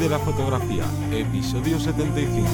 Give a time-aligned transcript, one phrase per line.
[0.00, 2.48] de la fotografía, episodio 75.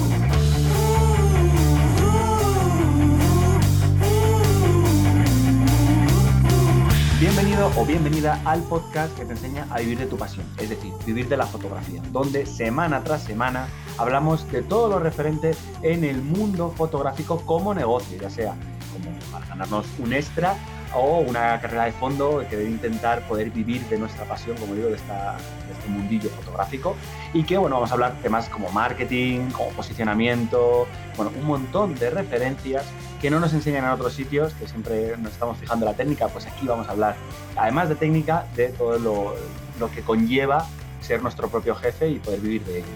[7.21, 10.93] Bienvenido o bienvenida al podcast que te enseña a vivir de tu pasión, es decir,
[11.07, 16.23] vivir de la fotografía, donde semana tras semana hablamos de todo lo referente en el
[16.23, 18.57] mundo fotográfico como negocio, ya sea
[18.93, 20.57] como para ganarnos un extra
[20.95, 24.89] o una carrera de fondo que debe intentar poder vivir de nuestra pasión, como digo,
[24.89, 25.37] de, esta,
[25.71, 26.97] este mundillo fotográfico.
[27.33, 32.11] Y que, bueno, vamos a hablar temas como marketing, como posicionamiento, bueno, un montón de
[32.11, 32.85] referencias
[33.21, 36.29] que no nos enseñan en otros sitios, que siempre nos estamos fijando en la técnica,
[36.29, 37.17] pues aquí vamos a hablar,
[37.57, 39.35] además de técnica, de todo lo,
[39.81, 40.67] lo que conlleva
[41.01, 42.87] ser nuestro propio jefe y poder vivir de ello.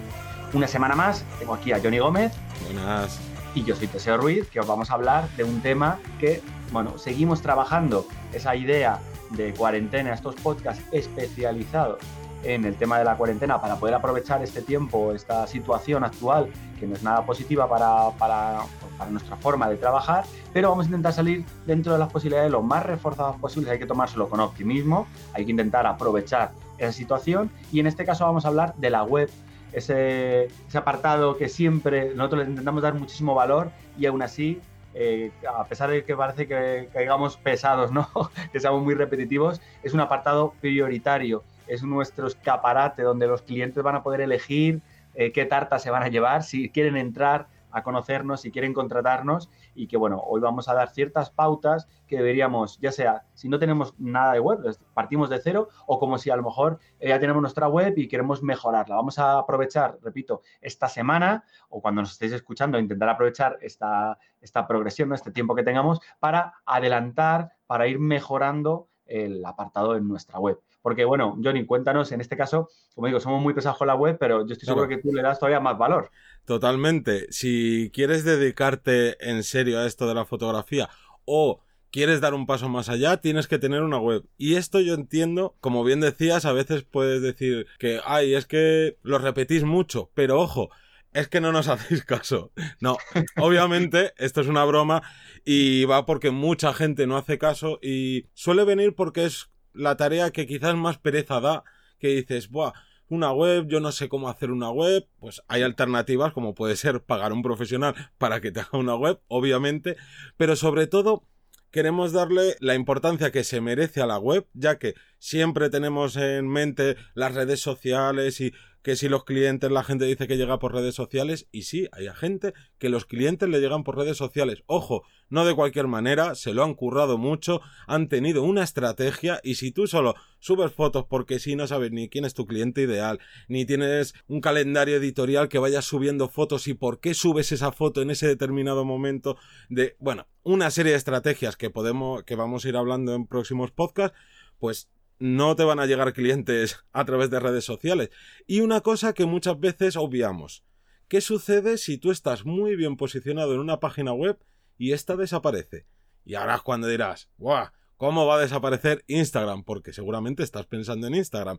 [0.53, 2.33] Una semana más, tengo aquí a Johnny Gómez.
[2.65, 3.21] Buenas.
[3.55, 6.43] Y yo soy Teseo Ruiz, que os vamos a hablar de un tema que
[6.73, 8.99] bueno, seguimos trabajando esa idea
[9.31, 11.99] de cuarentena, estos podcasts especializados
[12.43, 16.87] en el tema de la cuarentena para poder aprovechar este tiempo, esta situación actual que
[16.87, 18.63] no es nada positiva para, para,
[19.11, 22.85] nuestra forma de trabajar, pero vamos a intentar salir dentro de las posibilidades lo más
[22.85, 27.87] reforzadas posibles, hay que tomárselo con optimismo, hay que intentar aprovechar esa situación y en
[27.87, 29.31] este caso vamos a hablar de la web,
[29.73, 34.61] ese, ese apartado que siempre nosotros le intentamos dar muchísimo valor y aún así
[34.95, 38.09] eh, a pesar de que parece que caigamos pesados, ¿no?
[38.53, 43.97] que seamos muy repetitivos, es un apartado prioritario, es nuestro escaparate donde los clientes van
[43.97, 44.81] a poder elegir
[45.15, 49.51] eh, qué tarta se van a llevar, si quieren entrar a conocernos, si quieren contratarnos
[49.75, 53.59] y que bueno, hoy vamos a dar ciertas pautas que deberíamos, ya sea si no
[53.59, 54.61] tenemos nada de web,
[54.95, 58.09] partimos de cero o como si a lo mejor eh, ya tenemos nuestra web y
[58.09, 58.97] queremos mejorarla.
[58.97, 64.67] Vamos a aprovechar, repito, esta semana o cuando nos estéis escuchando, intentar aprovechar esta, esta
[64.67, 70.59] progresión, este tiempo que tengamos para adelantar, para ir mejorando el apartado en nuestra web.
[70.83, 74.17] Porque, bueno, Johnny, cuéntanos, en este caso, como digo, somos muy pesados con la web,
[74.19, 76.11] pero yo estoy seguro que tú le das todavía más valor.
[76.47, 77.27] Totalmente.
[77.31, 80.89] Si quieres dedicarte en serio a esto de la fotografía
[81.27, 81.61] o
[81.91, 84.25] quieres dar un paso más allá, tienes que tener una web.
[84.39, 88.97] Y esto yo entiendo, como bien decías, a veces puedes decir que, ay, es que
[89.03, 90.71] lo repetís mucho, pero ojo,
[91.13, 92.53] es que no nos hacéis caso.
[92.81, 92.97] No,
[93.37, 95.03] obviamente esto es una broma
[95.45, 100.31] y va porque mucha gente no hace caso y suele venir porque es la tarea
[100.31, 101.65] que quizás más pereza da,
[101.99, 102.73] que dices, buah,
[103.09, 107.03] una web, yo no sé cómo hacer una web, pues hay alternativas como puede ser
[107.03, 109.97] pagar un profesional para que te haga una web, obviamente,
[110.37, 111.25] pero sobre todo
[111.71, 116.49] queremos darle la importancia que se merece a la web, ya que siempre tenemos en
[116.49, 120.75] mente las redes sociales y que si los clientes, la gente dice que llega por
[120.75, 124.63] redes sociales, y sí, hay gente que los clientes le llegan por redes sociales.
[124.67, 129.57] Ojo, no de cualquier manera, se lo han currado mucho, han tenido una estrategia, y
[129.57, 133.21] si tú solo subes fotos porque si no sabes ni quién es tu cliente ideal,
[133.49, 138.03] ni tienes un calendario editorial que vayas subiendo fotos y por qué subes esa foto
[138.03, 139.37] en ese determinado momento,
[139.69, 143.71] de, bueno, una serie de estrategias que podemos, que vamos a ir hablando en próximos
[143.71, 144.17] podcasts,
[144.59, 144.89] pues
[145.21, 148.11] no te van a llegar clientes a través de redes sociales.
[148.49, 150.65] Y una cosa que muchas veces obviamos.
[151.07, 154.39] ¿Qué sucede si tú estás muy bien posicionado en una página web
[154.79, 155.87] y esta desaparece?
[156.25, 157.69] Y ahora es cuando dirás, ¡guau!
[157.97, 159.63] ¿Cómo va a desaparecer Instagram?
[159.65, 161.59] Porque seguramente estás pensando en Instagram.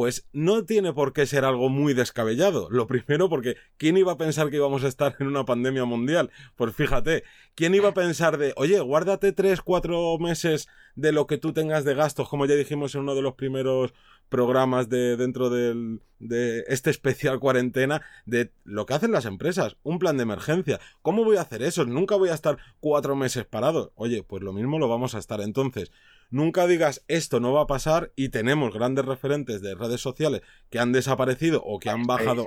[0.00, 2.70] Pues no tiene por qué ser algo muy descabellado.
[2.70, 6.30] Lo primero porque ¿quién iba a pensar que íbamos a estar en una pandemia mundial?
[6.56, 7.22] Pues fíjate,
[7.54, 11.84] ¿quién iba a pensar de, oye, guárdate tres, cuatro meses de lo que tú tengas
[11.84, 13.92] de gastos, como ya dijimos en uno de los primeros
[14.30, 19.98] programas de dentro del, de este especial cuarentena de lo que hacen las empresas, un
[19.98, 20.80] plan de emergencia.
[21.02, 21.84] ¿Cómo voy a hacer eso?
[21.84, 23.92] Nunca voy a estar cuatro meses parado.
[23.96, 25.92] Oye, pues lo mismo lo vamos a estar entonces.
[26.30, 30.78] Nunca digas esto no va a pasar y tenemos grandes referentes de redes sociales que
[30.78, 32.46] han desaparecido o que han bajado.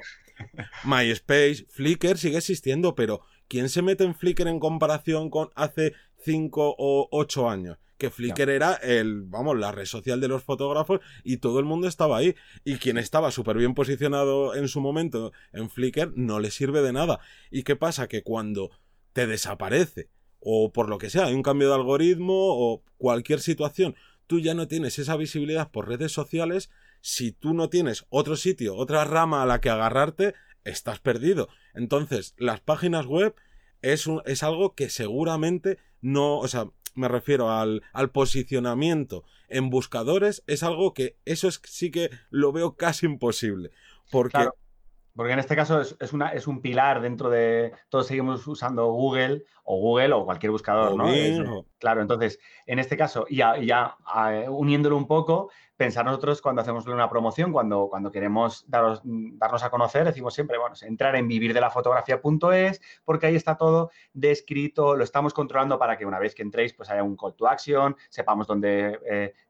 [0.84, 5.94] MySpace, Flickr sigue existiendo, pero ¿quién se mete en Flickr en comparación con hace
[6.24, 7.78] 5 o 8 años?
[7.98, 11.88] Que Flickr era el, vamos, la red social de los fotógrafos y todo el mundo
[11.88, 12.36] estaba ahí.
[12.64, 16.92] Y quien estaba súper bien posicionado en su momento en Flickr no le sirve de
[16.92, 17.20] nada.
[17.52, 18.08] ¿Y qué pasa?
[18.08, 18.72] Que cuando
[19.14, 20.10] te desaparece
[20.44, 23.96] o por lo que sea, hay un cambio de algoritmo o cualquier situación,
[24.28, 26.70] tú ya no tienes esa visibilidad por redes sociales,
[27.02, 31.50] si tú no tienes otro sitio, otra rama a la que agarrarte, estás perdido.
[31.74, 33.36] Entonces, las páginas web
[33.82, 40.44] es, es algo que seguramente no, o sea, me refiero al, al posicionamiento en buscadores,
[40.48, 43.72] es algo que eso es, sí que lo veo casi imposible.
[44.12, 44.48] Porque
[45.16, 47.72] Porque en este caso es, una, es un pilar dentro de.
[47.90, 51.66] Todos seguimos usando Google o Google o cualquier buscador, ¿no?
[51.78, 53.96] claro, entonces, en este caso, ya, ya
[54.50, 59.70] uniéndolo un poco, pensar nosotros cuando hacemos una promoción, cuando, cuando queremos daros, darnos a
[59.70, 65.78] conocer, decimos siempre, bueno, entrar en vivirdelafotografía.es, porque ahí está todo descrito, lo estamos controlando
[65.78, 69.00] para que una vez que entréis, pues haya un call to action, sepamos dónde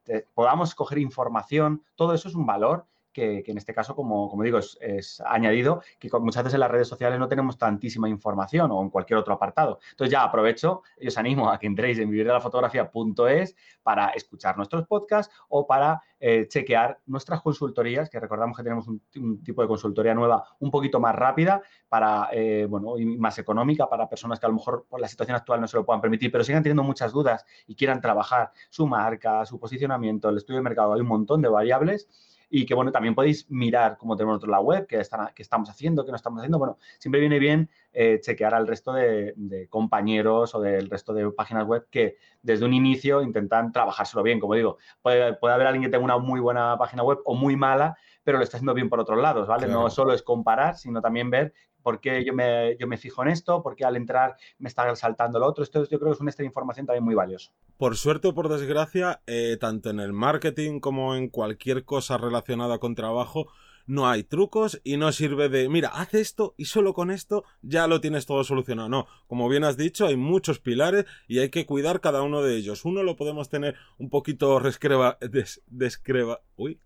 [0.06, 4.42] eh, podamos coger información, todo eso es un valor que, en este caso, como, como
[4.42, 8.82] digo, es, añadido que muchas veces en las redes sociales no tenemos tantísima información o
[8.82, 9.78] en cualquier otro apartado.
[9.92, 15.34] Entonces ya aprovecho y os animo a que entréis en vivirdelafotografía.es para escuchar nuestros podcasts
[15.48, 19.00] o para eh, chequear nuestras consultorías, que recordamos que tenemos un,
[19.44, 24.08] tipo de consultoría nueva un poquito más rápida para, eh, bueno, y más económica para
[24.08, 26.42] personas que a lo mejor por la situación actual no se lo puedan permitir, pero
[26.42, 30.94] sigan teniendo muchas dudas y quieran trabajar su marca, su posicionamiento, el estudio de mercado,
[30.94, 32.08] hay un montón de variables
[32.56, 35.68] y que, bueno, también podéis mirar cómo tenemos nosotros la web, qué, están, qué estamos
[35.68, 36.60] haciendo, qué no estamos haciendo.
[36.60, 41.66] Bueno, siempre viene bien eh, chequear al resto de, compañeros o del resto de páginas
[41.66, 44.38] web que desde un inicio intentan trabajárselo bien.
[44.38, 47.56] Como digo, puede, puede haber alguien que tenga una muy buena página web o muy
[47.56, 49.66] mala, pero lo está haciendo bien por otros lados, ¿vale?
[49.66, 53.28] No solo es comparar, sino también ver por qué yo me, yo me fijo en
[53.28, 55.62] esto, por qué al entrar me está saltando lo otro.
[55.62, 57.52] Esto yo creo que es un extra de información también muy valioso.
[57.76, 62.78] Por suerte o por desgracia, eh, tanto en el marketing como en cualquier cosa relacionada
[62.78, 63.48] con trabajo,
[63.86, 67.86] no hay trucos y no sirve de, mira, haz esto y solo con esto ya
[67.86, 68.88] lo tienes todo solucionado.
[68.88, 72.56] No, como bien has dicho, hay muchos pilares y hay que cuidar cada uno de
[72.56, 72.86] ellos.
[72.86, 76.80] Uno lo podemos tener un poquito rescreba, des, descreba, uy,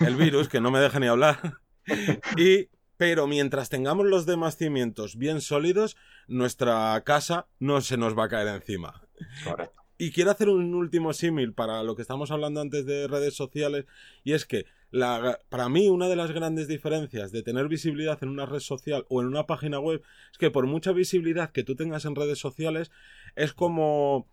[0.00, 1.54] el virus que no me deja ni hablar.
[2.36, 2.68] y
[2.98, 5.96] pero mientras tengamos los demás cimientos bien sólidos,
[6.26, 9.02] nuestra casa no se nos va a caer encima.
[9.44, 9.80] Correcto.
[9.96, 13.86] Y quiero hacer un último símil para lo que estamos hablando antes de redes sociales,
[14.22, 18.30] y es que la, para mí una de las grandes diferencias de tener visibilidad en
[18.30, 20.02] una red social o en una página web
[20.32, 22.90] es que por mucha visibilidad que tú tengas en redes sociales
[23.36, 24.28] es como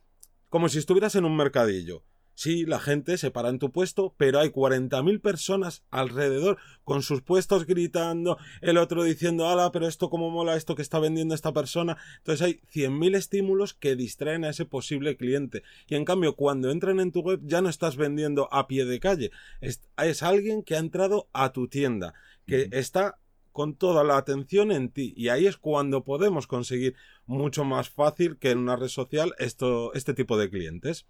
[0.49, 2.03] como si estuvieras en un mercadillo.
[2.35, 7.21] Sí, la gente se para en tu puesto, pero hay 40.000 personas alrededor con sus
[7.21, 11.53] puestos gritando, el otro diciendo, ala, pero esto cómo mola esto que está vendiendo esta
[11.53, 11.95] persona.
[12.17, 15.63] Entonces hay 100.000 estímulos que distraen a ese posible cliente.
[15.87, 18.99] Y en cambio, cuando entran en tu web ya no estás vendiendo a pie de
[18.99, 19.31] calle.
[19.61, 22.15] Es, es alguien que ha entrado a tu tienda,
[22.45, 23.17] que está
[23.53, 25.13] con toda la atención en ti.
[25.15, 26.95] Y ahí es cuando podemos conseguir
[27.25, 31.05] mucho más fácil que en una red social esto, este tipo de clientes.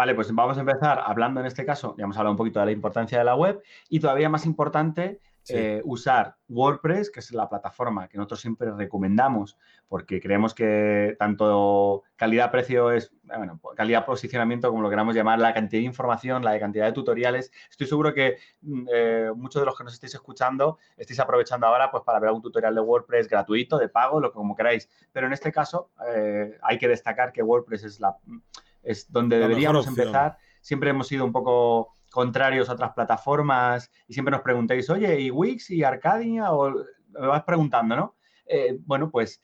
[0.00, 2.64] Vale, pues vamos a empezar hablando en este caso, ya hemos hablado un poquito de
[2.64, 5.20] la importancia de la web y todavía más importante,
[5.50, 9.58] eh, usar WordPress, que es la plataforma que nosotros siempre recomendamos
[9.88, 15.86] porque creemos que tanto calidad-precio es, bueno, calidad-posicionamiento, como lo queramos llamar, la cantidad de
[15.86, 17.52] información, la cantidad de tutoriales.
[17.70, 21.90] Estoy seguro que mm, eh, muchos de los que nos estéis escuchando estéis aprovechando ahora
[21.90, 24.88] pues, para ver algún tutorial de WordPress gratuito, de pago, lo que como queráis.
[25.12, 28.16] Pero en este caso eh, hay que destacar que WordPress es la
[28.82, 30.38] es donde deberíamos empezar.
[30.60, 35.30] Siempre hemos sido un poco contrarios a otras plataformas y siempre nos preguntáis, oye, ¿y
[35.30, 36.52] Wix y Arcadia?
[36.52, 38.16] O me vas preguntando, ¿no?
[38.46, 39.42] Eh, bueno, pues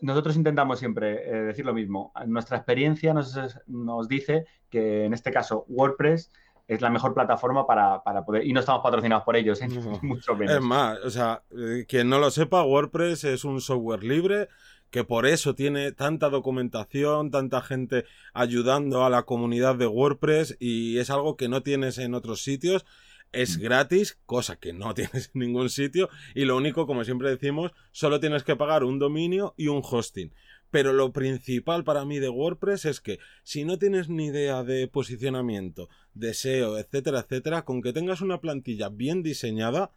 [0.00, 2.12] nosotros intentamos siempre eh, decir lo mismo.
[2.26, 6.30] Nuestra experiencia nos, nos, dice que en este caso WordPress
[6.66, 8.46] es la mejor plataforma para, poder...
[8.46, 9.68] Y no estamos patrocinados por ellos, ¿eh?
[10.02, 10.54] mucho menos.
[10.54, 11.42] Es más, o sea,
[11.88, 14.48] quien no lo sepa, WordPress es un software libre
[14.90, 20.98] que por eso tiene tanta documentación, tanta gente ayudando a la comunidad de WordPress y
[20.98, 22.86] es algo que no tienes en otros sitios.
[23.30, 23.60] Es mm.
[23.60, 28.20] gratis, cosa que no tienes en ningún sitio y lo único, como siempre decimos, solo
[28.20, 30.32] tienes que pagar un dominio y un hosting.
[30.70, 34.86] Pero lo principal para mí de WordPress es que si no tienes ni idea de
[34.86, 39.92] posicionamiento, de SEO, etcétera, etcétera, con que tengas una plantilla bien diseñada,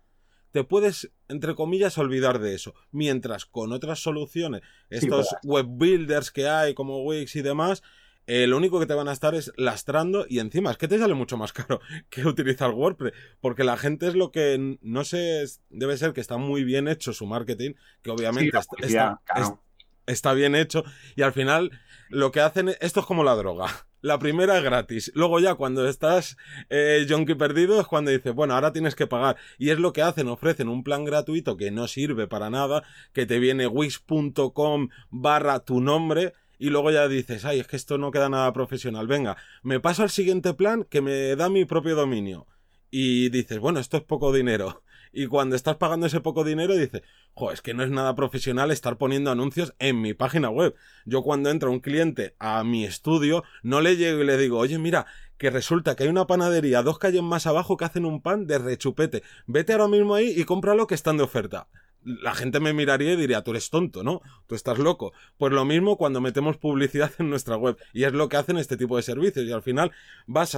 [0.51, 2.74] te puedes, entre comillas, olvidar de eso.
[2.91, 7.81] Mientras con otras soluciones, estos web builders que hay, como Wix y demás,
[8.27, 11.00] eh, lo único que te van a estar es lastrando y encima es que te
[11.00, 15.43] sale mucho más caro que utilizar WordPress, porque la gente es lo que no sé,
[15.70, 19.22] debe ser que está muy bien hecho su marketing, que obviamente está,
[20.05, 20.84] está bien hecho
[21.15, 21.72] y al final
[22.10, 25.12] lo que hacen, esto es como la droga la primera es gratis.
[25.15, 26.38] Luego ya cuando estás
[26.70, 27.05] eh,
[27.38, 29.38] perdido es cuando dices, bueno, ahora tienes que pagar.
[29.58, 33.25] Y es lo que hacen, ofrecen un plan gratuito que no sirve para nada, que
[33.25, 38.12] te viene wix.com barra tu nombre y luego ya dices, ay, es que esto no
[38.12, 39.08] queda nada profesional.
[39.08, 42.46] Venga, me paso al siguiente plan que me da mi propio dominio.
[42.91, 44.84] Y dices, bueno, esto es poco dinero.
[45.12, 47.01] Y cuando estás pagando ese poco dinero, dices,
[47.34, 50.75] jo, es que no es nada profesional estar poniendo anuncios en mi página web.
[51.06, 54.77] Yo cuando entra un cliente a mi estudio, no le llego y le digo, oye,
[54.77, 55.06] mira,
[55.38, 58.60] que resulta que hay una panadería dos calles más abajo que hacen un pan de
[58.60, 59.24] rechupete.
[59.48, 61.68] Vete ahora mismo ahí y cómpralo que están de oferta
[62.03, 64.22] la gente me miraría y diría, tú eres tonto, ¿no?
[64.48, 65.13] Tú estás loco.
[65.38, 67.77] Pues lo mismo cuando metemos publicidad en nuestra web.
[67.94, 69.46] Y es lo que hacen este tipo de servicios.
[69.46, 69.91] Y al final
[70.25, 70.56] vas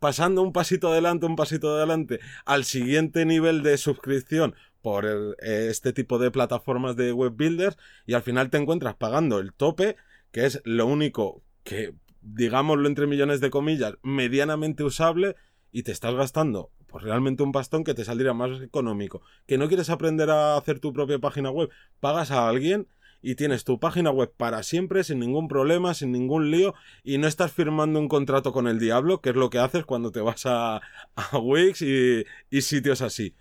[0.00, 5.06] pasando un pasito adelante, un pasito adelante al siguiente nivel de suscripción por
[5.40, 7.76] este tipo de plataformas de web builders
[8.06, 9.96] y al final te encuentras pagando el tope,
[10.32, 15.36] que es lo único que, digámoslo entre millones de comillas, medianamente usable
[15.70, 19.22] y te estás gastando pues realmente un bastón que te saldría más económico.
[19.46, 22.88] Que no quieres aprender a hacer tu propia página web, pagas a alguien
[23.22, 27.26] y tienes tu página web para siempre, sin ningún problema, sin ningún lío, y no
[27.26, 30.46] estás firmando un contrato con el diablo, que es lo que haces cuando te vas
[30.46, 30.80] a,
[31.14, 32.24] a Wix y,
[32.62, 33.34] sitios así.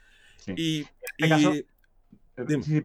[0.56, 0.86] Y,
[1.18, 2.84] este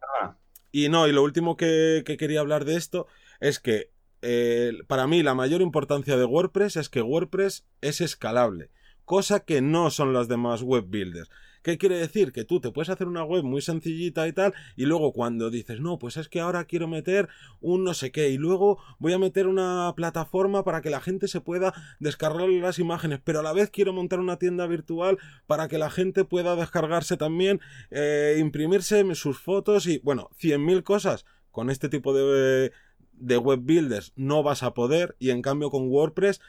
[0.72, 3.06] y, no, y lo último que, quería hablar de esto
[3.40, 3.90] es que
[4.22, 8.70] eh, para mí la mayor importancia de WordPress es que WordPress es escalable
[9.04, 11.30] cosa que no son las demás web builders.
[11.64, 12.30] ¿Qué quiere decir?
[12.30, 15.80] Que tú te puedes hacer una web muy sencillita y tal, y luego cuando dices,
[15.80, 17.30] no, pues es que ahora quiero meter
[17.62, 21.26] un no sé qué, y luego voy a meter una plataforma para que la gente
[21.26, 25.16] se pueda descargar las imágenes, pero a la vez quiero montar una tienda virtual
[25.46, 30.82] para que la gente pueda descargarse también, eh, imprimirse sus fotos y, bueno, cien mil
[30.82, 31.24] cosas.
[31.50, 32.72] Con este tipo de,
[33.12, 36.42] de web builders no vas a poder, y en cambio con WordPress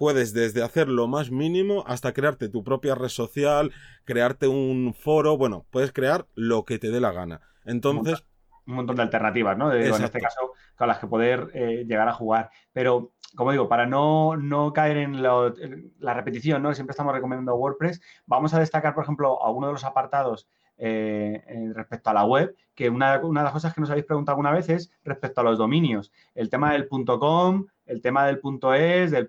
[0.00, 3.70] puedes desde hacer lo más mínimo hasta crearte tu propia red social,
[4.06, 7.42] crearte un foro, bueno, puedes crear lo que te dé la gana.
[7.66, 8.24] Entonces...
[8.66, 9.70] Un montón de alternativas, ¿no?
[9.70, 12.48] en este caso, con las que poder eh, llegar a jugar.
[12.72, 16.72] Pero, como digo, para no, caer en, la repetición, ¿no?
[16.72, 20.48] Siempre estamos recomendando WordPress, vamos a destacar, por ejemplo, algunos de los apartados
[20.82, 21.42] eh,
[21.74, 24.70] respecto a la web, que una, de las cosas que nos habéis preguntado alguna vez
[24.70, 26.10] es respecto a los dominios.
[26.34, 28.40] El tema del .com, el tema del
[28.74, 29.28] .es, del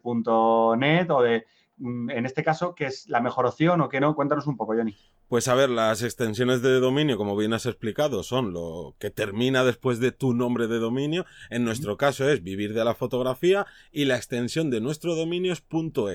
[0.77, 1.45] .net o de,
[1.77, 4.15] mm, en este caso, ¿qué es la mejor opción o qué no?
[4.15, 4.95] Cuéntanos un poco, Johnny.
[5.27, 9.65] Pues a ver, las extensiones de dominio, como bien has explicado, son lo que termina
[9.65, 11.25] después de tu nombre de dominio.
[11.49, 15.63] En nuestro caso es vivir de la fotografía y la extensión de nuestro dominio es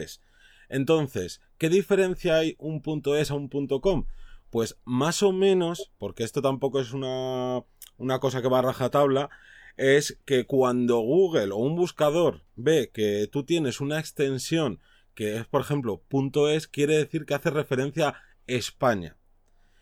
[0.00, 0.22] .es.
[0.70, 2.82] Entonces, ¿qué diferencia hay un
[3.16, 4.06] .es a un .com?
[4.50, 7.64] Pues más o menos, porque esto tampoco es una,
[7.98, 9.30] una cosa que va a rajatabla,
[9.76, 14.80] es que cuando Google o un buscador ve que tú tienes una extensión
[15.16, 16.02] que es, por ejemplo,
[16.50, 19.16] .es, quiere decir que hace referencia a España.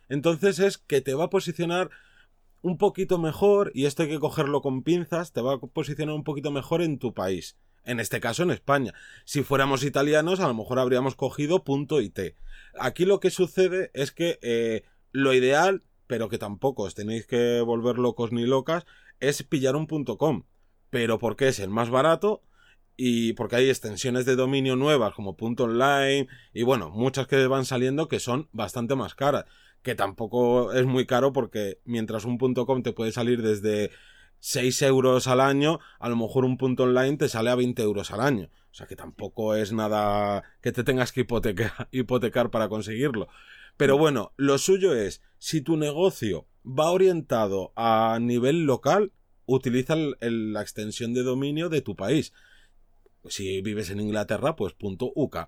[0.08, 1.90] Entonces es que te va a posicionar
[2.62, 6.24] un poquito mejor, y esto hay que cogerlo con pinzas, te va a posicionar un
[6.24, 7.58] poquito mejor en tu país.
[7.84, 8.94] En este caso en España.
[9.24, 11.62] Si fuéramos italianos, a lo mejor habríamos cogido
[12.00, 12.18] .it.
[12.78, 17.60] Aquí lo que sucede es que eh, lo ideal, pero que tampoco os tenéis que
[17.60, 18.86] volver locos ni locas,
[19.20, 20.44] es pillar un .com,
[20.90, 22.42] pero porque es el más barato
[22.96, 28.08] y porque hay extensiones de dominio nuevas como .online y bueno, muchas que van saliendo
[28.08, 29.44] que son bastante más caras,
[29.82, 33.90] que tampoco es muy caro porque mientras un .com te puede salir desde
[34.44, 38.10] 6 euros al año, a lo mejor un punto online te sale a 20 euros
[38.10, 38.50] al año.
[38.70, 43.28] O sea que tampoco es nada que te tengas que hipotecar, hipotecar para conseguirlo.
[43.78, 49.12] Pero bueno, lo suyo es, si tu negocio va orientado a nivel local,
[49.46, 52.34] utiliza la extensión de dominio de tu país.
[53.26, 55.38] Si vives en Inglaterra, pues punto .uk,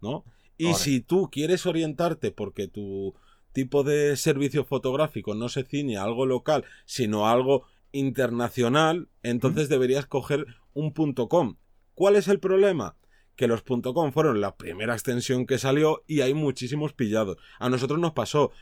[0.00, 0.24] ¿no?
[0.58, 3.14] Y si tú quieres orientarte porque tu
[3.52, 9.68] tipo de servicio fotográfico no se ciñe a algo local, sino a algo internacional, entonces
[9.68, 11.56] deberías coger un .com.
[11.94, 12.96] ¿Cuál es el problema?
[13.40, 17.38] que los .com fueron la primera extensión que salió y hay muchísimos pillados.
[17.58, 18.52] A nosotros nos pasó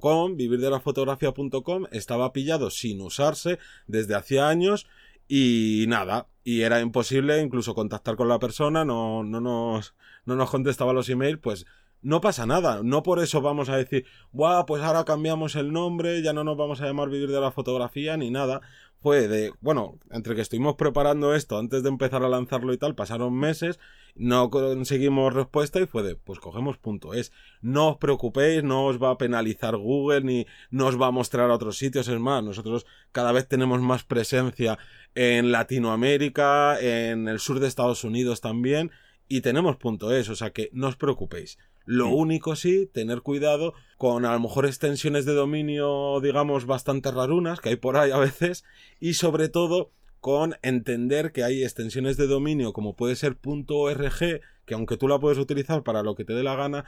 [0.00, 4.88] .com, vivir de la fotografía.com, estaba pillado sin usarse desde hacía años
[5.28, 10.50] y nada, y era imposible incluso contactar con la persona, no, no, nos, no nos
[10.50, 11.64] contestaba los emails, pues
[12.06, 12.82] no pasa nada.
[12.84, 16.56] No por eso vamos a decir, Buah, pues ahora cambiamos el nombre, ya no nos
[16.56, 18.60] vamos a llamar Vivir de la Fotografía ni nada
[19.06, 22.94] fue de, bueno, entre que estuvimos preparando esto antes de empezar a lanzarlo y tal,
[22.94, 23.78] pasaron meses,
[24.14, 27.30] no conseguimos respuesta y fue de, pues cogemos punto es.
[27.60, 31.50] No os preocupéis, no os va a penalizar Google ni no os va a mostrar
[31.50, 34.78] a otros sitios, es más, nosotros cada vez tenemos más presencia
[35.14, 38.90] en Latinoamérica, en el sur de Estados Unidos también,
[39.28, 41.58] y tenemos punto es, o sea que no os preocupéis.
[41.84, 47.60] Lo único sí, tener cuidado con a lo mejor extensiones de dominio, digamos, bastante rarunas
[47.60, 48.64] que hay por ahí a veces,
[49.00, 54.74] y sobre todo con entender que hay extensiones de dominio como puede ser .org, que
[54.74, 56.84] aunque tú la puedes utilizar para lo que te dé la gana,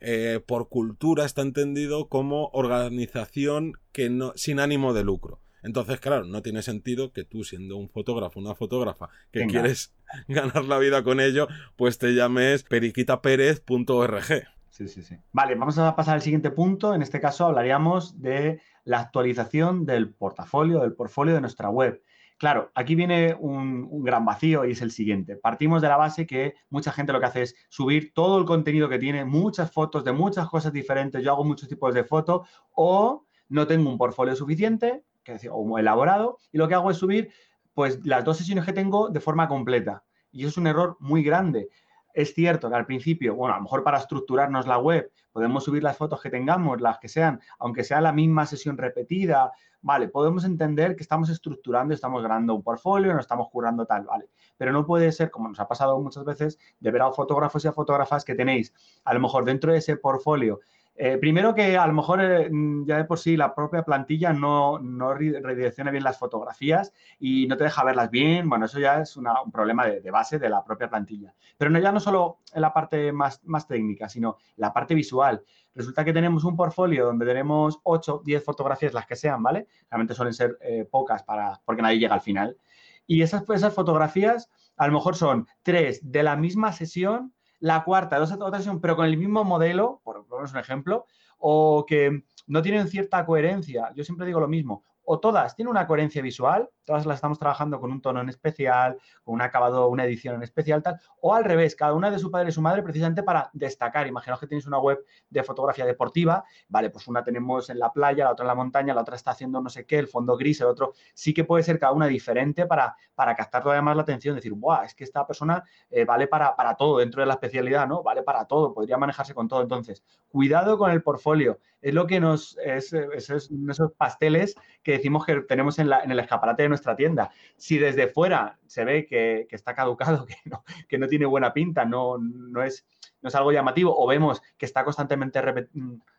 [0.00, 5.38] eh, por cultura está entendido como organización que no, sin ánimo de lucro.
[5.62, 9.94] Entonces, claro, no tiene sentido que tú, siendo un fotógrafo, una fotógrafa, que quieres
[10.28, 14.24] ganar la vida con ello, pues te llames periquitapérez.org.
[14.70, 15.16] Sí, sí, sí.
[15.32, 16.94] Vale, vamos a pasar al siguiente punto.
[16.94, 22.02] En este caso hablaríamos de la actualización del portafolio, del portfolio de nuestra web.
[22.40, 25.36] Claro, aquí viene un, gran vacío y es el siguiente.
[25.36, 28.88] Partimos de la base que mucha gente lo que hace es subir todo el contenido
[28.88, 31.22] que tiene, muchas fotos de muchas cosas diferentes.
[31.22, 36.38] Yo hago muchos tipos de fotos o no tengo un portfolio suficiente que o elaborado
[36.52, 37.32] y lo que hago es subir
[37.74, 40.04] pues las dos sesiones que tengo de forma completa.
[40.32, 41.68] Y eso es un error muy grande.
[42.12, 45.82] Es cierto que al principio, bueno, a lo mejor para estructurarnos la web, podemos subir
[45.82, 50.44] las fotos que tengamos, las que sean, aunque sea la misma sesión repetida, vale, podemos
[50.44, 54.28] entender que estamos estructurando, estamos ganando un portfolio, no estamos curando tal, vale.
[54.56, 57.68] Pero no puede ser, como nos ha pasado muchas veces, de ver a fotógrafos y
[57.68, 58.74] a fotógrafas que tenéis,
[59.04, 60.60] a lo mejor dentro de ese portfolio,
[61.02, 64.34] eh, primero que a lo mejor eh, mm, ya de por sí la propia plantilla
[64.34, 68.50] no, no, redirecciona bien las fotografías y no te deja verlas bien.
[68.50, 71.32] Bueno, eso ya es un problema de, base de la propia plantilla.
[71.56, 75.42] Pero no, ya no solo en la parte más, más técnica, sino la parte visual.
[75.74, 79.68] Resulta que tenemos un portfolio donde tenemos 8, 10 fotografías, las que sean, ¿vale?
[79.90, 82.58] Realmente suelen ser eh, pocas para, porque nadie llega al final.
[83.06, 88.16] Y esas, esas fotografías a lo mejor son tres de la misma sesión la cuarta
[88.18, 91.06] de otra sesión, pero con el mismo modelo, por poner un ejemplo,
[91.38, 93.92] o que no tienen cierta coherencia.
[93.94, 97.80] Yo siempre digo lo mismo o todas tienen una coherencia visual, todas las estamos trabajando
[97.80, 101.44] con un tono en especial, con un acabado, una edición en especial, tal, o al
[101.44, 104.06] revés, cada una de su padre y su madre precisamente para destacar.
[104.06, 108.24] Imaginaos que tenéis una web de fotografía deportiva, vale, pues una tenemos en la playa,
[108.24, 110.60] la otra en la montaña, la otra está haciendo no sé qué, el fondo gris,
[110.60, 114.02] el otro sí que puede ser cada una diferente para, para captar todavía más la
[114.02, 114.84] atención, decir, ¡buah!
[114.84, 118.02] Es que esta persona eh, vale para, para todo dentro de la especialidad, ¿no?
[118.02, 119.62] Vale para todo, podría manejarse con todo.
[119.62, 123.50] Entonces, cuidado con el portfolio, es lo que nos, es, esos
[123.96, 127.30] pasteles que decimos que tenemos en, el escaparate de nuestra tienda.
[127.56, 130.26] Si desde fuera se ve que, está caducado,
[130.88, 132.86] que no, tiene buena pinta, no, no, es,
[133.22, 135.42] no es algo llamativo, o vemos que está constantemente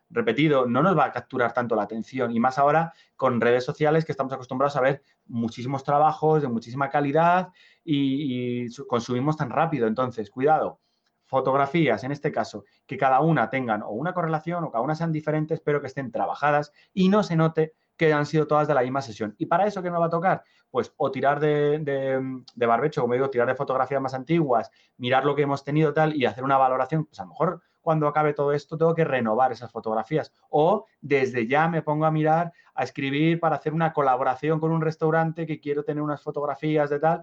[0.09, 2.31] repetido, no nos va a capturar tanto la atención.
[2.31, 6.89] Y más ahora con redes sociales que estamos acostumbrados a ver muchísimos trabajos de muchísima
[6.89, 7.49] calidad
[7.83, 9.87] y, y consumimos tan rápido.
[9.87, 10.81] Entonces, cuidado
[11.31, 15.13] fotografías, en este caso, que cada una tengan o una correlación o cada una sean
[15.13, 18.81] diferentes, pero que estén trabajadas y no se note que han sido todas de la
[18.81, 19.35] misma sesión.
[19.37, 20.43] ¿Y para eso qué me va a tocar?
[20.71, 25.43] Pues o tirar de, barbecho, como digo, tirar de fotografías más antiguas, mirar lo que
[25.43, 27.05] hemos tenido tal y hacer una valoración.
[27.05, 30.33] Pues a lo mejor cuando acabe todo esto tengo que renovar esas fotografías.
[30.49, 34.81] O desde ya me pongo a mirar, a escribir para hacer una colaboración con un
[34.81, 37.21] restaurante que quiero tener unas fotografías de tal.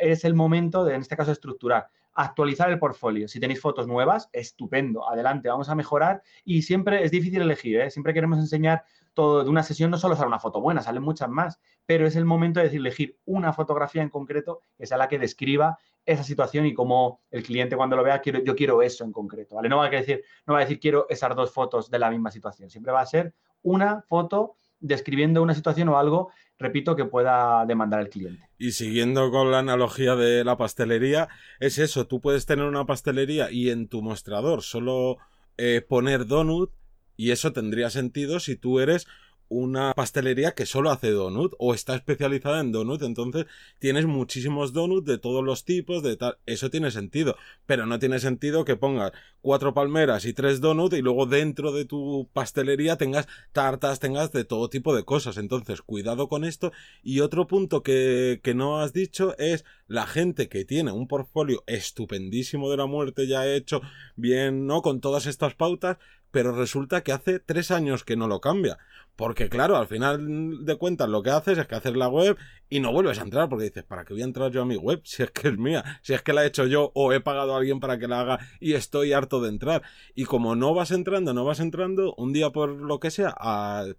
[0.00, 3.28] Es el momento de, en este caso, estructurar actualizar el portfolio.
[3.28, 6.22] Si tenéis fotos nuevas, estupendo, adelante, vamos a mejorar.
[6.44, 7.90] Y siempre es difícil elegir, ¿eh?
[7.90, 11.28] siempre queremos enseñar todo de una sesión, no solo sale una foto buena, salen muchas
[11.28, 15.08] más, pero es el momento de decir, elegir una fotografía en concreto que sea la
[15.08, 19.04] que describa esa situación y cómo el cliente cuando lo vea, quiero, yo quiero eso
[19.04, 19.68] en concreto, ¿vale?
[19.68, 22.30] No va a decir, no va a decir quiero esas dos fotos de la misma
[22.30, 27.64] situación, siempre va a ser una foto describiendo una situación o algo, repito, que pueda
[27.66, 28.48] demandar el cliente.
[28.58, 31.28] Y siguiendo con la analogía de la pastelería,
[31.60, 35.18] es eso, tú puedes tener una pastelería y en tu mostrador solo
[35.58, 36.72] eh, poner donut
[37.16, 39.06] y eso tendría sentido si tú eres
[39.50, 43.46] una pastelería que solo hace donut o está especializada en donut, entonces
[43.80, 48.20] tienes muchísimos donuts de todos los tipos, de tal, eso tiene sentido, pero no tiene
[48.20, 53.26] sentido que pongas cuatro palmeras y tres donuts y luego dentro de tu pastelería tengas
[53.52, 56.70] tartas, tengas de todo tipo de cosas, entonces cuidado con esto.
[57.02, 61.64] Y otro punto que, que no has dicho es la gente que tiene un portfolio
[61.66, 63.80] estupendísimo de la muerte ya hecho,
[64.14, 64.80] bien, ¿no?
[64.80, 65.98] Con todas estas pautas,
[66.30, 68.78] pero resulta que hace tres años que no lo cambia.
[69.16, 72.38] Porque claro, al final de cuentas lo que haces es que haces la web
[72.70, 74.76] y no vuelves a entrar porque dices, ¿para qué voy a entrar yo a mi
[74.76, 75.02] web?
[75.04, 77.54] Si es que es mía, si es que la he hecho yo o he pagado
[77.54, 79.82] a alguien para que la haga y estoy harto de entrar.
[80.14, 83.34] Y como no vas entrando, no vas entrando, un día por lo que sea,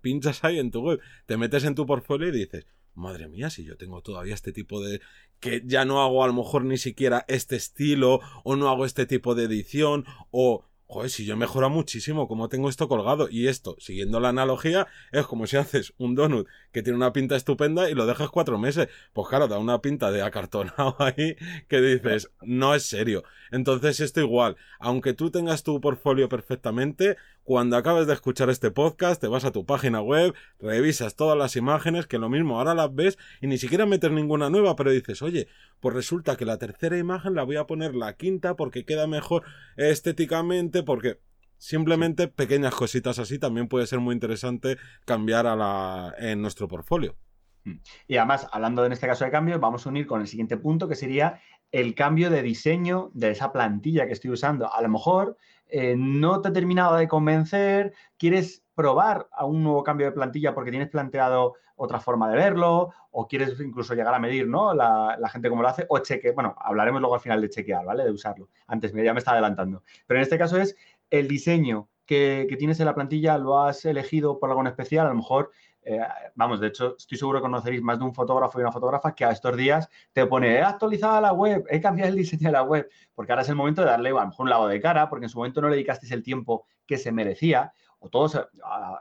[0.02, 2.66] pinchas ahí en tu web, te metes en tu portfolio y dices,
[2.96, 5.02] madre mía, si yo tengo todavía este tipo de...
[5.40, 9.06] que ya no hago a lo mejor ni siquiera este estilo o no hago este
[9.06, 13.30] tipo de edición o joder, si yo mejora muchísimo como tengo esto colgado.
[13.30, 17.38] Y esto, siguiendo la analogía, es como si haces un donut que tiene una pinta
[17.38, 18.90] estupenda y lo dejas cuatro meses.
[19.14, 21.38] Pues claro, da una pinta de acartonado ahí
[21.70, 23.24] que dices, no es serio.
[23.52, 29.20] Entonces esto igual, aunque tú tengas tu portfolio perfectamente, cuando acabes de escuchar este podcast,
[29.20, 32.94] te vas a tu página web, revisas todas las imágenes, que lo mismo ahora las
[32.94, 35.48] ves y ni siquiera metes ninguna nueva, pero dices, oye,
[35.80, 39.44] pues resulta que la tercera imagen la voy a poner la quinta porque queda mejor
[39.78, 41.20] estéticamente, porque
[41.62, 47.16] Simplemente pequeñas cositas así también puede ser muy interesante cambiar a la, en nuestro portfolio.
[47.66, 47.76] Mm.
[48.08, 50.88] Y además, hablando en este caso de cambios, vamos a unir con el siguiente punto,
[50.88, 51.40] que sería
[51.72, 54.74] el cambio de diseño de esa plantilla que estoy usando.
[54.74, 55.38] A lo mejor
[55.72, 60.54] eh, no te ha terminado de convencer, quieres probar a un nuevo cambio de plantilla
[60.54, 64.74] porque tienes planteado otra forma de verlo o quieres incluso llegar a medir, ¿no?
[64.74, 68.04] La, gente cómo lo hace o cheque, bueno, hablaremos luego al final de chequear, ¿vale?
[68.04, 68.50] De usarlo.
[68.68, 69.84] Antes ya me está adelantando.
[70.06, 70.76] Pero en este caso es
[71.10, 75.06] el diseño que, que tienes en la plantilla, lo has elegido por algo en especial,
[75.08, 75.52] a lo mejor
[75.84, 76.00] eh,
[76.36, 79.26] vamos, de hecho, estoy seguro que conoceréis más de un fotógrafo y una fotógrafa que
[79.26, 82.64] a estos días te pone, he actualizado la web, he cambiado el diseño de la
[82.64, 85.10] web, porque ahora es el momento de darle a lo mejor un lado de cara,
[85.10, 88.42] porque en su momento no le dedicasteis el tiempo que se merecía, o todos eh,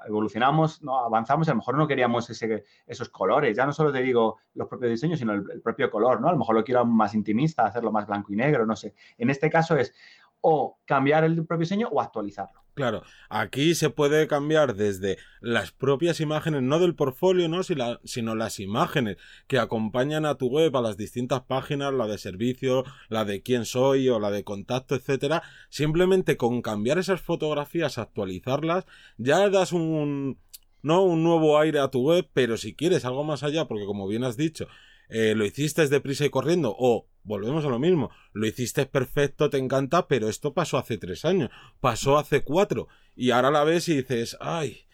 [0.07, 0.99] evolucionamos, ¿no?
[0.99, 4.69] avanzamos, a lo mejor no queríamos ese, esos colores, ya no solo te digo los
[4.69, 6.29] propios diseños, sino el, el propio color, ¿no?
[6.29, 8.95] A lo mejor lo quiero más intimista, hacerlo más blanco y negro, no sé.
[9.19, 9.95] En este caso es
[10.43, 12.61] o cambiar el propio diseño o actualizarlo.
[12.81, 17.61] Claro, aquí se puede cambiar desde las propias imágenes, no del portfolio, ¿no?
[17.63, 22.85] sino las imágenes que acompañan a tu web, a las distintas páginas, la de servicio,
[23.11, 25.43] la de quién soy o la de contacto, etcétera.
[25.69, 28.87] Simplemente con cambiar esas fotografías, actualizarlas,
[29.19, 30.39] ya das un,
[30.81, 34.09] no un nuevo aire a tu web, pero si quieres algo más allá, porque como
[34.09, 34.69] bien has dicho,
[35.11, 39.59] eh, lo hiciste deprisa y corriendo, o volvemos a lo mismo, lo hiciste perfecto, te
[39.59, 43.97] encanta, pero esto pasó hace tres años, pasó hace cuatro, y ahora la ves y
[43.97, 44.87] dices, ay,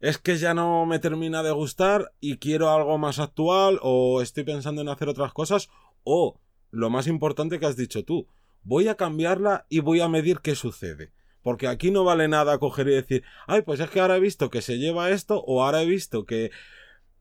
[0.00, 4.44] es que ya no me termina de gustar y quiero algo más actual, o estoy
[4.44, 5.68] pensando en hacer otras cosas,
[6.02, 8.26] o lo más importante que has dicho tú,
[8.62, 11.12] voy a cambiarla y voy a medir qué sucede.
[11.42, 14.48] Porque aquí no vale nada coger y decir, ay, pues es que ahora he visto
[14.48, 16.50] que se lleva esto, o ahora he visto que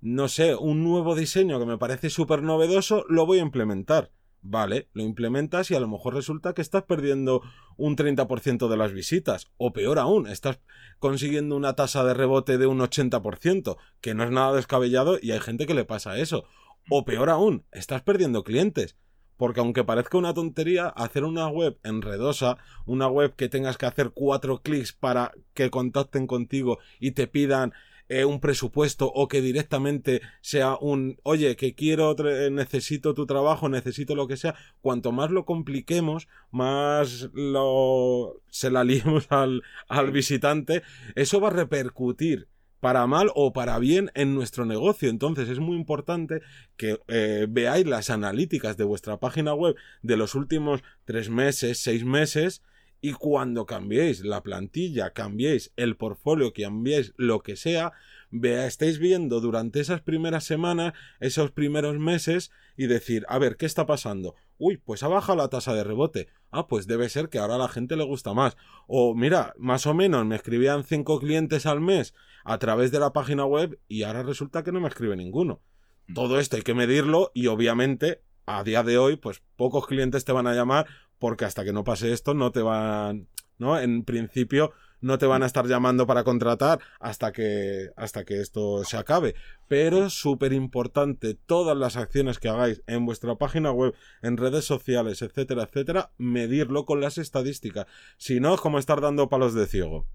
[0.03, 4.11] no sé, un nuevo diseño que me parece súper novedoso, lo voy a implementar.
[4.45, 7.41] Vale, lo implementas y a lo mejor resulta que estás perdiendo
[7.77, 9.47] un 30% de las visitas.
[9.55, 10.59] O peor aún, estás
[10.99, 15.39] consiguiendo una tasa de rebote de un 80%, que no es nada descabellado y hay
[15.39, 16.43] gente que le pasa eso.
[16.89, 18.97] O peor aún, estás perdiendo clientes.
[19.37, 24.11] Porque aunque parezca una tontería, hacer una web enredosa, una web que tengas que hacer
[24.13, 27.73] cuatro clics para que contacten contigo y te pidan
[28.09, 32.15] eh, un presupuesto o que directamente sea un, oye, que quiero,
[32.51, 38.83] necesito tu trabajo, necesito lo que sea, cuanto más lo compliquemos, más lo, se la
[38.83, 40.83] liemos al, al visitante,
[41.15, 42.47] eso va a repercutir
[42.83, 45.09] para mal o para bien en nuestro negocio.
[45.09, 46.41] Entonces es muy importante
[46.75, 52.03] que eh, veáis las analíticas de vuestra página web de los últimos tres meses, seis
[52.03, 52.61] meses,
[53.03, 57.91] y cuando cambiéis la plantilla, cambiéis el portfolio, cambiéis lo que sea,
[58.31, 63.65] vea, estéis viendo durante esas primeras semanas, esos primeros meses y decir, a ver, ¿qué
[63.65, 64.35] está pasando?
[64.57, 66.29] Uy, pues ha bajado la tasa de rebote.
[66.49, 68.55] Ah, pues debe ser que ahora a la gente le gusta más.
[68.87, 72.13] O mira, más o menos me escribían cinco clientes al mes
[72.45, 75.59] a través de la página web y ahora resulta que no me escribe ninguno.
[76.07, 76.13] Mm.
[76.13, 80.31] Todo esto hay que medirlo y obviamente a día de hoy, pues pocos clientes te
[80.31, 80.87] van a llamar
[81.23, 83.79] porque hasta que no pase esto no te van, ¿no?
[83.79, 88.83] En principio no te van a estar llamando para contratar hasta que, hasta que esto
[88.83, 89.33] se acabe.
[89.69, 94.65] Pero es súper importante todas las acciones que hagáis en vuestra página web, en redes
[94.65, 97.85] sociales, etcétera, etcétera, medirlo con las estadísticas.
[98.17, 100.05] Si no, es como estar dando palos de ciego.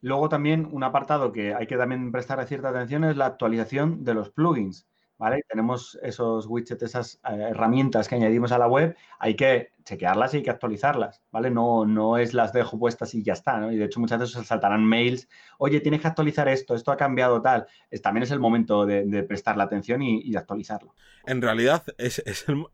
[0.00, 4.14] Luego también un apartado que hay que también prestar cierta atención es la actualización de
[4.14, 4.88] los plugins.
[5.18, 5.44] ¿Vale?
[5.48, 10.38] Tenemos esos widgets, esas eh, herramientas que añadimos a la web, hay que chequearlas y
[10.38, 11.50] hay que actualizarlas, ¿vale?
[11.50, 13.70] No, no es las dejo puestas y ya está, ¿no?
[13.70, 17.42] Y de hecho muchas veces saltarán mails, oye, tienes que actualizar esto, esto ha cambiado
[17.42, 17.66] tal.
[18.02, 20.94] también es el momento de, de prestarle atención y, de actualizarlo.
[21.26, 22.22] En realidad, es,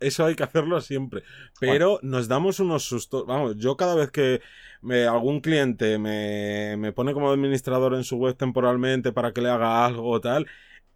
[0.00, 1.22] eso hay que hacerlo siempre,
[1.59, 3.26] pero nos damos unos sustos.
[3.26, 4.40] Vamos, yo cada vez que
[4.81, 9.50] me, algún cliente me, me pone como administrador en su web temporalmente para que le
[9.50, 10.46] haga algo o tal,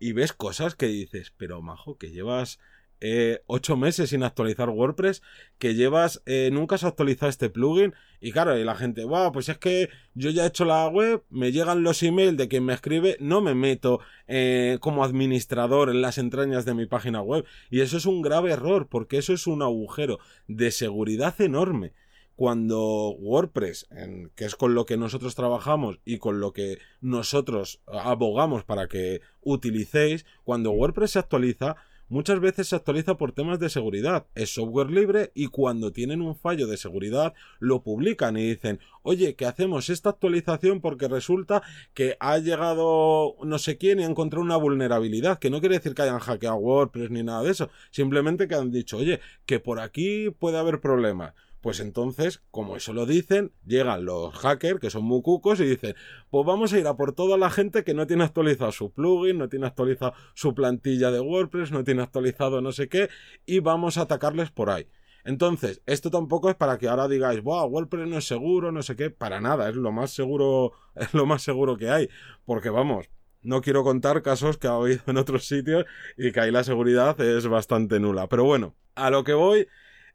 [0.04, 2.58] y ves cosas que dices, pero majo, que llevas
[3.00, 5.22] eh, ocho meses sin actualizar WordPress,
[5.56, 9.48] que llevas, eh, nunca has actualizado este plugin, y claro, y la gente, wow, pues
[9.48, 12.74] es que yo ya he hecho la web, me llegan los emails de quien me
[12.74, 17.80] escribe, no me meto eh, como administrador en las entrañas de mi página web, y
[17.80, 21.94] eso es un grave error, porque eso es un agujero de seguridad enorme
[22.36, 27.80] cuando WordPress, en, que es con lo que nosotros trabajamos y con lo que nosotros
[27.86, 31.76] abogamos para que utilicéis, cuando WordPress se actualiza,
[32.08, 34.26] muchas veces se actualiza por temas de seguridad.
[34.34, 39.36] Es software libre y cuando tienen un fallo de seguridad lo publican y dicen, oye,
[39.36, 41.62] que hacemos esta actualización porque resulta
[41.94, 45.94] que ha llegado no sé quién y ha encontrado una vulnerabilidad, que no quiere decir
[45.94, 49.78] que hayan hackeado WordPress ni nada de eso, simplemente que han dicho, oye, que por
[49.78, 55.04] aquí puede haber problemas Pues entonces, como eso lo dicen, llegan los hackers, que son
[55.04, 55.94] muy cucos, y dicen,
[56.28, 59.38] pues vamos a ir a por toda la gente que no tiene actualizado su plugin,
[59.38, 63.08] no tiene actualizado su plantilla de WordPress, no tiene actualizado no sé qué,
[63.46, 64.88] y vamos a atacarles por ahí.
[65.24, 68.94] Entonces, esto tampoco es para que ahora digáis, wow, WordPress no es seguro, no sé
[68.94, 72.10] qué, para nada, es lo más seguro, es lo más seguro que hay.
[72.44, 73.08] Porque vamos,
[73.40, 75.86] no quiero contar casos que ha habido en otros sitios
[76.18, 78.28] y que ahí la seguridad es bastante nula.
[78.28, 79.66] Pero bueno, a lo que voy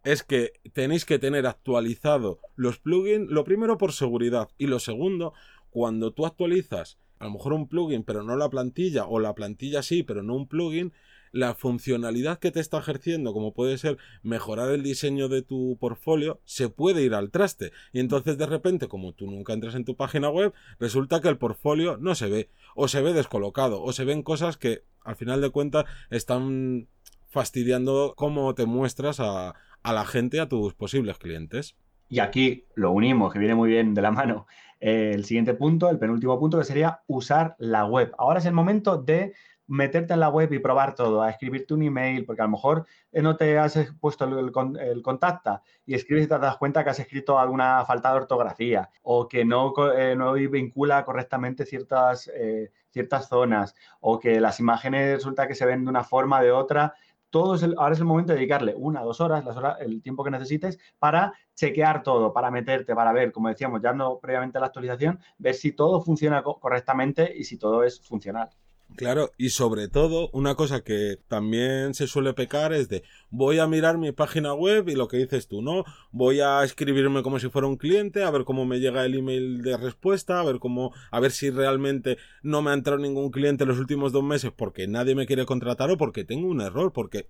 [0.04, 5.34] es que tenéis que tener actualizado los plugins, lo primero por seguridad y lo segundo,
[5.70, 9.84] cuando tú actualizas a lo mejor un plugin pero no la plantilla o la plantilla
[9.84, 10.94] sí pero no un plugin,
[11.32, 16.40] la funcionalidad que te está ejerciendo, como puede ser mejorar el diseño de tu portfolio,
[16.46, 17.72] se puede ir al traste.
[17.94, 21.38] Y entonces de repente, como tú nunca entras en tu página web, resulta que el
[21.38, 25.42] portfolio no se ve, o se ve descolocado, o se ven cosas que al final
[25.42, 26.88] de cuentas están
[27.30, 31.76] fastidiando cómo te muestras a, la gente, a tus posibles clientes.
[32.08, 34.48] Y aquí lo unimos, que viene muy bien de la mano,
[34.80, 38.14] eh, el siguiente punto, el penúltimo punto, que sería usar la web.
[38.18, 39.34] Ahora es el momento de
[39.70, 42.88] meterte en la web y probar todo, a escribirte un email, porque a lo mejor
[43.12, 46.90] eh, no te has puesto el, el, contacta y escribes y te das cuenta que
[46.90, 52.72] has escrito alguna falta de ortografía o que no, eh, no vincula correctamente ciertas, eh,
[52.90, 56.52] ciertas zonas o que las imágenes resulta que se ven de una forma o de
[56.52, 56.96] otra.
[57.30, 60.24] Todo es ahora es el momento de dedicarle una, dos horas, las horas, el tiempo
[60.24, 64.68] que necesites para chequear todo, para meterte, para ver, como decíamos, ya no previamente la
[64.68, 68.50] actualización, ver si todo funciona correctamente y si todo es funcional.
[68.96, 73.68] Claro, y sobre todo, una cosa que también se suele pecar es de voy a
[73.68, 75.86] mirar mi página web y lo que dices tú, ¿no?
[76.12, 79.62] Voy a escribirme como si fuera un cliente, a ver cómo me llega el email
[79.62, 83.64] de respuesta, a ver cómo, a ver si realmente no me ha entrado ningún cliente
[83.64, 86.92] en los últimos dos meses porque nadie me quiere contratar o porque tengo un error,
[86.92, 87.30] porque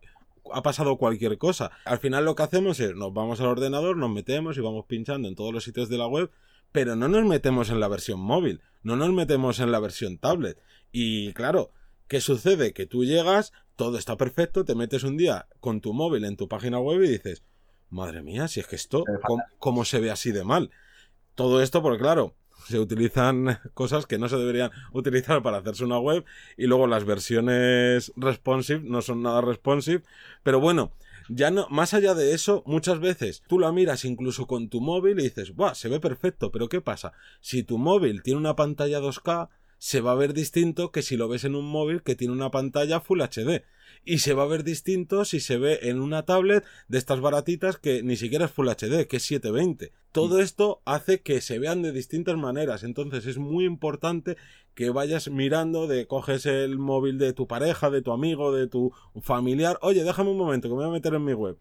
[0.52, 1.72] ha pasado cualquier cosa.
[1.86, 5.28] Al final lo que hacemos es nos vamos al ordenador, nos metemos y vamos pinchando
[5.28, 6.32] en todos los sitios de la web,
[6.72, 10.58] pero no nos metemos en la versión móvil, no nos metemos en la versión tablet.
[10.91, 11.71] Y claro,
[12.08, 12.73] ¿qué sucede?
[12.73, 16.47] Que tú llegas, todo está perfecto, te metes un día con tu móvil en tu
[16.47, 17.43] página web y dices,
[17.89, 19.04] madre mía, si es que esto,
[19.58, 20.71] ¿cómo, se ve así de mal?
[21.36, 22.36] Todo esto porque, claro,
[22.67, 26.25] se utilizan cosas que no se deberían utilizar para hacerse una web
[26.58, 30.04] y luego las versiones responsive no son nada responsive,
[30.43, 30.91] pero bueno,
[31.30, 35.19] ya no, más allá de eso, muchas veces tú la miras incluso con tu móvil
[35.19, 35.75] y dices, ¡buah!
[35.75, 37.13] Se ve perfecto, pero ¿qué pasa?
[37.39, 39.49] Si tu móvil tiene una pantalla 2K,
[39.80, 42.52] se va a ver distinto que si lo ves en un móvil que tiene una
[42.52, 43.63] pantalla Full HD.
[44.06, 47.78] Y se va a ver distinto si se ve en una tablet de estas baratitas
[47.78, 49.92] que ni siquiera es Full HD, que es 720.
[50.12, 50.42] Todo mm.
[50.42, 52.84] esto hace que se vean de distintas maneras.
[52.84, 54.38] Entonces es muy importante
[54.76, 58.94] que vayas mirando de coges el móvil de tu pareja, de tu amigo, de tu
[59.22, 59.80] familiar.
[59.82, 61.58] Oye, déjame un momento que me voy a meter en mi web.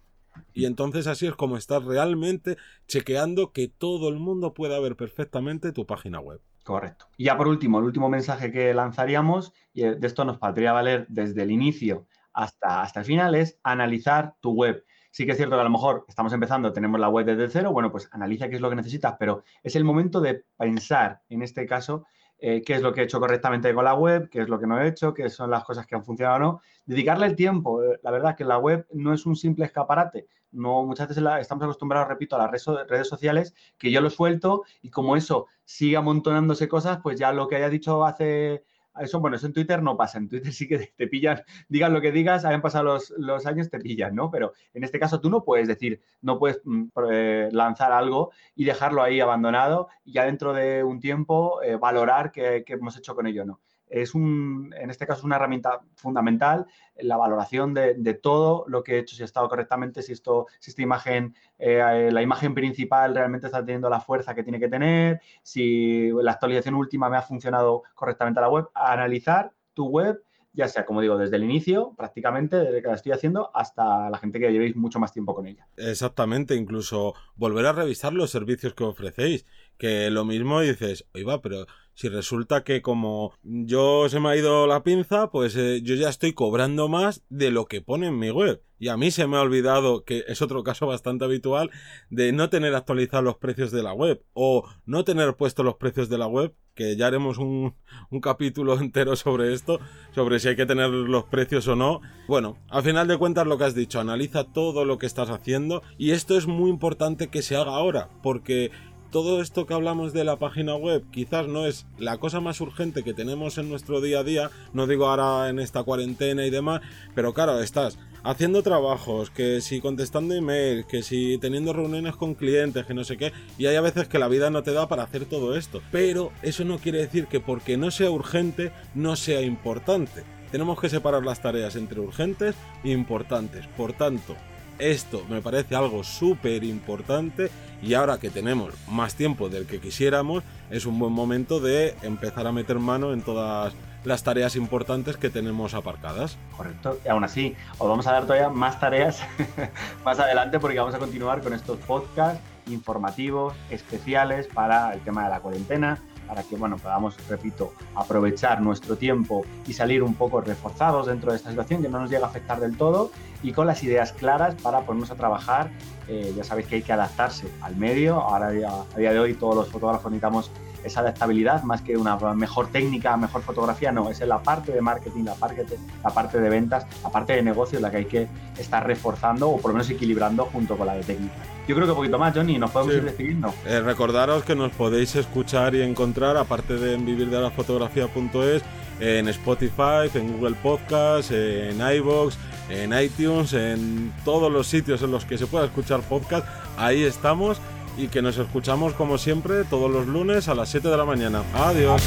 [0.54, 5.72] Y entonces así es como estás realmente chequeando que todo el mundo pueda ver perfectamente
[5.72, 6.40] tu página web.
[6.68, 7.06] Correcto.
[7.16, 11.06] Y ya por último, el último mensaje que lanzaríamos, y de esto nos podría valer
[11.08, 14.84] desde el inicio hasta, hasta el final, es analizar tu web.
[15.10, 17.72] Sí que es cierto que a lo mejor estamos empezando, tenemos la web desde cero,
[17.72, 21.40] bueno, pues analiza qué es lo que necesitas, pero es el momento de pensar, en
[21.40, 22.04] este caso,
[22.40, 24.66] eh, qué es lo que he hecho correctamente con la web, qué es lo que
[24.66, 26.60] no he hecho, qué son las cosas que han funcionado o no.
[26.86, 27.82] Dedicarle el tiempo.
[27.82, 30.28] Eh, la verdad que la web no es un simple escaparate.
[30.52, 32.50] No, muchas veces estamos acostumbrados, repito, a las
[32.88, 37.48] redes, sociales, que yo lo suelto y como eso sigue amontonándose cosas, pues ya lo
[37.48, 38.64] que haya dicho hace
[39.00, 40.18] eso, bueno, eso en Twitter no pasa.
[40.18, 43.78] En Twitter sí que te pillan, digas lo que digas, hayan pasado los, años, te
[43.78, 44.30] pillan, ¿no?
[44.30, 48.64] Pero en este caso tú no puedes decir, no puedes mm, eh, lanzar algo y
[48.64, 53.14] dejarlo ahí abandonado y ya dentro de un tiempo eh, valorar qué, qué, hemos hecho
[53.14, 53.60] con ello, ¿no?
[53.90, 58.98] Es un, en este caso, una herramienta fundamental, la valoración de, todo lo que he
[58.98, 63.46] hecho, si ha estado correctamente, si, esto, si esta imagen, eh, la imagen principal realmente
[63.46, 67.82] está teniendo la fuerza que tiene que tener, si la actualización última me ha funcionado
[67.94, 70.22] correctamente a la web, analizar tu web
[70.58, 74.18] ya sea, como digo, desde el inicio, prácticamente, desde que la estoy haciendo, hasta la
[74.18, 75.68] gente que llevéis mucho más tiempo con ella.
[75.76, 79.46] Exactamente, incluso volver a revisar los servicios que ofrecéis,
[79.78, 81.66] que lo mismo dices, oiga, pero
[81.98, 86.08] si resulta que como yo se me ha ido la pinza, pues eh, yo ya
[86.08, 88.62] estoy cobrando más de lo que pone en mi web.
[88.78, 91.70] Y a mí se me ha olvidado, que es otro caso bastante habitual,
[92.10, 96.08] de no tener actualizados los precios de la web o no tener puestos los precios
[96.08, 97.74] de la web, que ya haremos un,
[98.10, 99.80] un capítulo entero sobre esto,
[100.14, 102.00] sobre si hay que tener los precios o no.
[102.28, 105.82] Bueno, al final de cuentas lo que has dicho, analiza todo lo que estás haciendo
[105.98, 108.70] y esto es muy importante que se haga ahora, porque
[109.10, 113.02] todo esto que hablamos de la página web quizás no es la cosa más urgente
[113.02, 116.82] que tenemos en nuestro día a día, no digo ahora en esta cuarentena y demás,
[117.14, 122.84] pero claro, estás haciendo trabajos, que si contestando emails, que si teniendo reuniones con clientes,
[122.84, 125.04] que no sé qué, y hay a veces que la vida no te da para
[125.04, 125.80] hacer todo esto.
[125.90, 130.24] Pero eso no quiere decir que porque no sea urgente, no sea importante.
[130.50, 133.66] Tenemos que separar las tareas entre urgentes e importantes.
[133.76, 134.34] Por tanto,
[134.78, 137.50] esto me parece algo súper importante
[137.82, 142.46] y ahora que tenemos más tiempo del que quisiéramos, es un buen momento de empezar
[142.46, 146.38] a meter mano en todas las tareas importantes que tenemos aparcadas.
[146.56, 149.22] Correcto, y aún así os vamos a dar todavía más tareas
[150.04, 155.30] más adelante porque vamos a continuar con estos podcasts informativos, especiales para el tema de
[155.30, 161.06] la cuarentena, para que bueno, podamos, repito, aprovechar nuestro tiempo y salir un poco reforzados
[161.06, 163.10] dentro de esta situación que no nos llega a afectar del todo
[163.42, 165.70] y con las ideas claras para ponernos a trabajar.
[166.06, 168.20] Eh, ya sabéis que hay que adaptarse al medio.
[168.20, 170.50] Ahora a día de hoy todos los fotógrafos necesitamos
[170.84, 174.80] esa adaptabilidad más que una mejor técnica, mejor fotografía, no, es en la parte de
[174.80, 175.64] marketing, la parte,
[176.02, 179.58] la parte de ventas, la parte de negocio la que hay que estar reforzando o
[179.58, 181.34] por lo menos equilibrando junto con la de técnica.
[181.66, 183.52] Yo creo que un poquito más, Johnny, nos podemos ir despidiendo.
[183.66, 188.62] Eh, recordaros que nos podéis escuchar y encontrar, aparte de en vivirdelafotografía.es,
[189.00, 192.34] en Spotify, en Google Podcast, en iVoox,
[192.70, 196.46] en iTunes, en todos los sitios en los que se pueda escuchar podcast.
[196.76, 197.60] Ahí estamos
[197.98, 201.42] y que nos escuchamos como siempre todos los lunes a las 7 de la mañana.
[201.54, 202.02] Adiós.